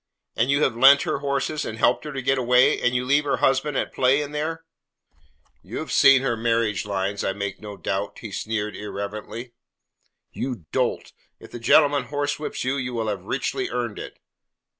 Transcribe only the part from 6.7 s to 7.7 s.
lines, I make